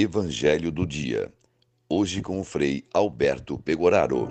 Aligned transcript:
Evangelho 0.00 0.70
do 0.70 0.86
Dia. 0.86 1.28
Hoje 1.88 2.22
com 2.22 2.40
o 2.40 2.44
Frei 2.44 2.84
Alberto 2.94 3.58
Pegoraro. 3.58 4.28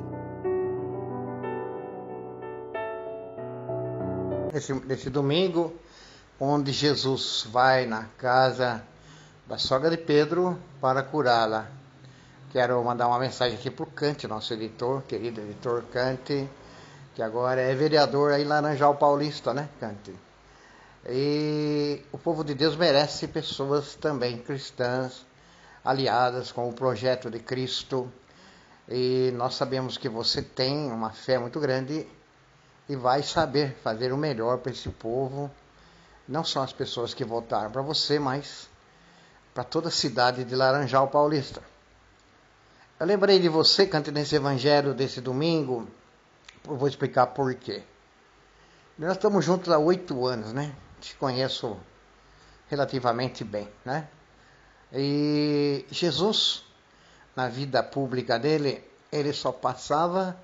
Nesse, 4.54 4.74
nesse 4.86 5.10
domingo, 5.10 5.76
onde 6.40 6.72
Jesus 6.72 7.46
vai 7.52 7.86
na 7.86 8.06
casa 8.18 8.82
da 9.46 9.58
sogra 9.58 9.90
de 9.90 9.98
Pedro 9.98 10.58
para 10.80 11.04
curá-la. 11.04 11.70
Quero 12.54 12.82
mandar 12.82 13.10
uma 13.10 13.20
mensagem 13.20 13.58
aqui 13.58 13.70
para 13.70 13.84
o 13.84 13.88
Cante, 13.88 14.26
nosso 14.26 14.54
editor, 14.54 15.04
querido 15.04 15.42
editor 15.42 15.84
Cante, 15.92 16.48
que 17.14 17.22
agora 17.22 17.60
é 17.60 17.76
vereador 17.76 18.32
aí 18.32 18.44
em 18.44 18.48
Laranjal 18.48 18.96
Paulista, 18.96 19.54
né, 19.54 19.68
Cante? 19.82 20.16
E 21.10 22.02
o 22.14 22.18
povo 22.18 22.42
de 22.46 22.54
Deus 22.54 22.78
merece 22.78 23.28
pessoas 23.28 23.96
também 23.96 24.38
cristãs, 24.38 25.28
aliadas 25.88 26.52
com 26.52 26.68
o 26.68 26.74
projeto 26.74 27.32
de 27.32 27.40
Cristo. 27.40 28.12
E 28.90 29.32
nós 29.36 29.56
sabemos 29.56 29.98
que 29.98 30.10
você 30.10 30.42
tem 30.42 30.92
uma 30.92 31.12
fé 31.12 31.40
muito 31.40 31.62
grande 31.62 32.06
e 32.90 32.96
vai 32.96 33.24
saber 33.24 33.74
fazer 33.82 34.12
o 34.12 34.18
melhor 34.18 34.58
para 34.58 34.74
esse 34.74 34.90
povo. 34.90 35.50
Não 36.28 36.44
só 36.44 36.62
as 36.62 36.74
pessoas 36.74 37.14
que 37.14 37.24
votaram 37.24 37.72
para 37.72 37.82
você, 37.82 38.20
mas 38.20 38.70
para 39.54 39.64
toda 39.64 39.88
a 39.88 39.92
cidade 39.92 40.44
de 40.44 40.56
Laranjal 40.56 41.08
Paulista. 41.08 41.64
Eu 43.00 43.06
lembrei 43.06 43.40
de 43.40 43.48
você, 43.48 43.88
cante 43.88 44.12
nesse 44.12 44.36
evangelho 44.36 44.94
desse 44.94 45.22
domingo. 45.22 45.88
Eu 46.68 46.76
vou 46.76 46.90
explicar 46.90 47.28
por 47.28 47.56
quê. 47.56 47.82
Nós 48.98 49.14
estamos 49.14 49.46
juntos 49.46 49.72
há 49.72 49.78
oito 49.78 50.26
anos, 50.26 50.52
né? 50.52 50.76
Te 51.00 51.16
conheço 51.16 51.78
relativamente 52.68 53.46
bem, 53.46 53.70
né? 53.86 54.10
E 54.94 55.86
Jesus, 55.92 56.64
na 57.36 57.48
vida 57.50 57.84
pública 57.84 58.40
dele, 58.40 58.84
ele 59.12 59.34
só 59.34 59.52
passava 59.52 60.38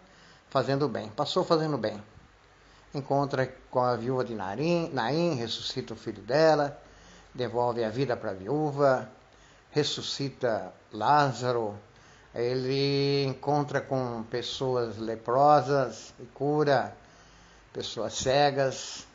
fazendo 0.50 0.88
bem, 0.88 1.10
passou 1.10 1.44
fazendo 1.44 1.78
bem. 1.78 2.02
Encontra 2.94 3.48
com 3.72 3.80
a 3.80 3.96
viúva 3.96 4.24
de 4.24 4.36
Naim, 4.36 4.90
Naim 4.94 5.36
ressuscita 5.36 5.94
o 5.94 5.98
filho 5.98 6.22
dela, 6.22 6.80
devolve 7.34 7.84
a 7.84 7.90
vida 7.90 8.16
para 8.16 8.32
a 8.32 8.36
viúva, 8.36 9.10
ressuscita 9.72 10.72
Lázaro, 10.92 11.76
ele 12.36 13.26
encontra 13.26 13.82
com 13.82 14.24
pessoas 14.24 14.98
leprosas 14.98 16.14
e 16.20 16.26
cura 16.28 16.96
pessoas 17.74 18.14
cegas, 18.14 19.08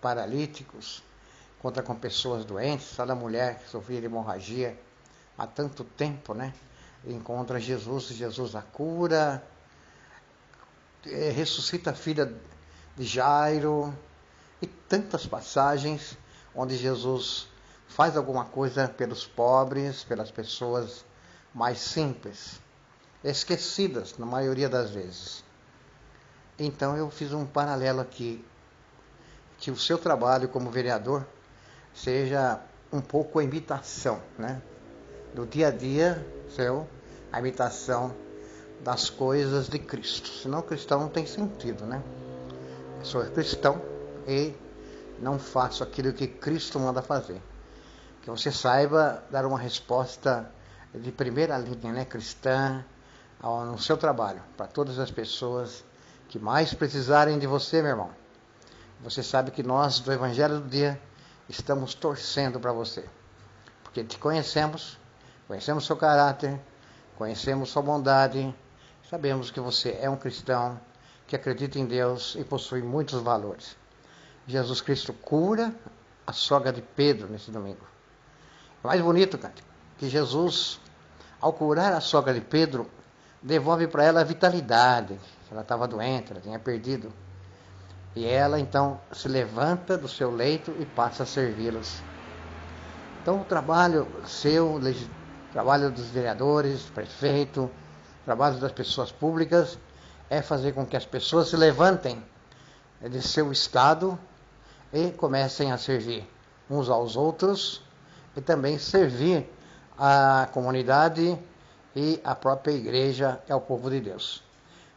paralíticos, 0.00 1.02
encontra 1.58 1.82
com 1.82 1.94
pessoas 1.94 2.44
doentes, 2.44 2.96
da 2.96 3.14
mulher 3.16 3.58
que 3.58 3.68
sofria 3.68 4.00
de 4.00 4.06
hemorragia 4.06 4.78
há 5.36 5.44
tanto 5.44 5.82
tempo, 5.82 6.32
né? 6.32 6.54
Encontra 7.04 7.58
Jesus, 7.58 8.08
Jesus 8.08 8.54
a 8.54 8.62
cura, 8.62 9.42
é, 11.04 11.30
ressuscita 11.30 11.90
a 11.90 11.94
filha 11.94 12.32
de 12.96 13.04
Jairo 13.04 13.92
e 14.62 14.66
tantas 14.66 15.26
passagens 15.26 16.16
onde 16.54 16.76
Jesus 16.76 17.48
faz 17.88 18.16
alguma 18.16 18.44
coisa 18.44 18.86
pelos 18.86 19.26
pobres, 19.26 20.04
pelas 20.04 20.30
pessoas 20.30 21.04
mais 21.52 21.80
simples, 21.80 22.60
esquecidas 23.24 24.16
na 24.16 24.26
maioria 24.26 24.68
das 24.68 24.90
vezes. 24.90 25.42
Então 26.56 26.96
eu 26.96 27.10
fiz 27.10 27.32
um 27.32 27.44
paralelo 27.44 28.00
aqui, 28.00 28.44
que 29.58 29.72
o 29.72 29.76
seu 29.76 29.98
trabalho 29.98 30.48
como 30.48 30.70
vereador 30.70 31.26
seja 32.02 32.60
um 32.92 33.00
pouco 33.00 33.38
a 33.38 33.44
imitação, 33.44 34.20
né? 34.38 34.62
Do 35.34 35.46
dia 35.46 35.68
a 35.68 35.70
dia 35.70 36.26
seu, 36.48 36.86
a 37.32 37.38
imitação 37.38 38.14
das 38.82 39.10
coisas 39.10 39.68
de 39.68 39.78
Cristo. 39.78 40.28
Senão 40.28 40.62
cristão 40.62 41.00
não 41.00 41.08
tem 41.08 41.26
sentido, 41.26 41.84
né? 41.84 42.02
Eu 42.98 43.04
sou 43.04 43.24
cristão 43.26 43.80
e 44.26 44.54
não 45.20 45.38
faço 45.38 45.82
aquilo 45.82 46.12
que 46.12 46.26
Cristo 46.26 46.78
manda 46.78 47.02
fazer. 47.02 47.40
Que 48.22 48.30
você 48.30 48.50
saiba 48.50 49.22
dar 49.30 49.44
uma 49.44 49.58
resposta 49.58 50.50
de 50.94 51.12
primeira 51.12 51.58
linha, 51.58 51.92
né, 51.92 52.04
cristã, 52.04 52.84
no 53.42 53.78
seu 53.78 53.96
trabalho, 53.96 54.42
para 54.56 54.66
todas 54.66 54.98
as 54.98 55.10
pessoas 55.10 55.84
que 56.28 56.38
mais 56.38 56.74
precisarem 56.74 57.38
de 57.38 57.46
você, 57.46 57.80
meu 57.82 57.90
irmão. 57.90 58.10
Você 59.02 59.22
sabe 59.22 59.50
que 59.50 59.62
nós 59.62 60.00
do 60.00 60.12
Evangelho 60.12 60.60
do 60.60 60.68
Dia 60.68 61.00
estamos 61.48 61.94
torcendo 61.94 62.60
para 62.60 62.72
você, 62.72 63.04
porque 63.82 64.04
te 64.04 64.18
conhecemos, 64.18 64.98
conhecemos 65.46 65.86
seu 65.86 65.96
caráter, 65.96 66.60
conhecemos 67.16 67.70
sua 67.70 67.82
bondade, 67.82 68.54
sabemos 69.08 69.50
que 69.50 69.60
você 69.60 69.98
é 70.00 70.08
um 70.10 70.16
cristão 70.16 70.80
que 71.26 71.36
acredita 71.36 71.78
em 71.78 71.86
Deus 71.86 72.36
e 72.38 72.44
possui 72.44 72.82
muitos 72.82 73.20
valores. 73.22 73.76
Jesus 74.46 74.80
Cristo 74.80 75.12
cura 75.12 75.74
a 76.26 76.32
sogra 76.32 76.72
de 76.72 76.82
Pedro 76.82 77.28
nesse 77.28 77.50
domingo. 77.50 77.86
Mais 78.82 79.00
bonito, 79.00 79.36
cara, 79.36 79.54
que 79.98 80.08
Jesus, 80.08 80.80
ao 81.40 81.52
curar 81.52 81.92
a 81.92 82.00
sogra 82.00 82.32
de 82.32 82.40
Pedro, 82.40 82.88
devolve 83.42 83.86
para 83.86 84.04
ela 84.04 84.20
a 84.20 84.24
vitalidade. 84.24 85.18
Ela 85.50 85.62
estava 85.62 85.88
doente, 85.88 86.32
ela 86.32 86.40
tinha 86.40 86.58
perdido. 86.58 87.12
E 88.16 88.26
ela 88.26 88.58
então 88.58 89.00
se 89.12 89.28
levanta 89.28 89.96
do 89.96 90.08
seu 90.08 90.30
leito 90.30 90.74
e 90.78 90.86
passa 90.86 91.22
a 91.22 91.26
servi-los. 91.26 92.02
Então 93.22 93.40
o 93.40 93.44
trabalho 93.44 94.06
seu, 94.26 94.76
o 94.76 94.80
trabalho 95.52 95.90
dos 95.90 96.06
vereadores, 96.06 96.82
prefeito, 96.94 97.70
trabalho 98.28 98.58
das 98.58 98.72
pessoas 98.72 99.10
públicas 99.10 99.78
é 100.28 100.42
fazer 100.42 100.72
com 100.72 100.84
que 100.84 100.96
as 100.96 101.06
pessoas 101.06 101.48
se 101.48 101.56
levantem 101.56 102.22
de 103.00 103.22
seu 103.22 103.50
estado 103.50 104.18
e 104.92 105.10
comecem 105.12 105.72
a 105.72 105.78
servir 105.78 106.28
uns 106.68 106.90
aos 106.90 107.16
outros 107.16 107.82
e 108.36 108.42
também 108.42 108.78
servir 108.78 109.50
a 109.98 110.46
comunidade 110.52 111.38
e 111.96 112.20
a 112.22 112.34
própria 112.34 112.72
igreja 112.72 113.40
é 113.48 113.54
o 113.54 113.60
povo 113.62 113.88
de 113.88 114.00
Deus. 114.00 114.42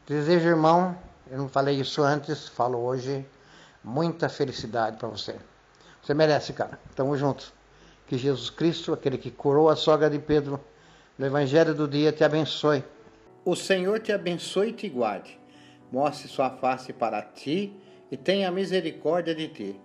Desejo, 0.05 0.49
irmão, 0.49 0.97
eu 1.31 1.37
não 1.37 1.49
falei 1.49 1.79
isso 1.79 2.03
antes, 2.03 2.47
falo 2.47 2.77
hoje, 2.77 3.25
muita 3.83 4.29
felicidade 4.29 4.97
para 4.97 5.07
você. 5.07 5.35
Você 6.01 6.13
merece, 6.13 6.53
cara. 6.53 6.79
Tamo 6.95 7.17
juntos. 7.17 7.53
Que 8.05 8.17
Jesus 8.17 8.49
Cristo, 8.49 8.93
aquele 8.93 9.17
que 9.17 9.31
curou 9.31 9.69
a 9.69 9.75
sogra 9.75 10.09
de 10.09 10.19
Pedro, 10.19 10.59
no 11.17 11.25
Evangelho 11.25 11.73
do 11.73 11.87
dia, 11.87 12.11
te 12.11 12.23
abençoe. 12.23 12.83
O 13.45 13.55
Senhor 13.55 13.99
te 13.99 14.11
abençoe 14.11 14.69
e 14.69 14.73
te 14.73 14.89
guarde. 14.89 15.39
Mostre 15.91 16.27
sua 16.27 16.49
face 16.49 16.93
para 16.93 17.21
ti 17.21 17.73
e 18.11 18.17
tenha 18.17 18.51
misericórdia 18.51 19.33
de 19.33 19.47
ti 19.47 19.79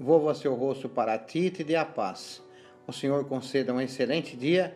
volva 0.00 0.34
seu 0.34 0.54
rosto 0.54 0.88
para 0.88 1.18
ti 1.18 1.40
e 1.40 1.50
te 1.50 1.62
dê 1.62 1.76
a 1.76 1.84
paz. 1.84 2.42
O 2.86 2.92
Senhor 2.92 3.24
conceda 3.26 3.72
um 3.72 3.80
excelente 3.80 4.34
dia, 4.34 4.74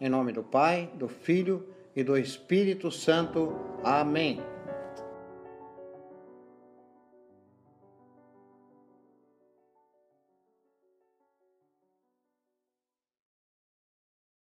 em 0.00 0.08
nome 0.08 0.32
do 0.32 0.42
Pai, 0.42 0.90
do 0.94 1.08
Filho 1.08 1.64
e 1.94 2.02
do 2.02 2.18
Espírito 2.18 2.90
Santo. 2.90 3.54
Amém. 3.84 4.53